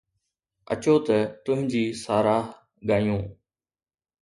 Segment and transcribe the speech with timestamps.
[0.73, 2.49] اچو ته تنهنجي ساراهه
[2.87, 3.21] ڳايون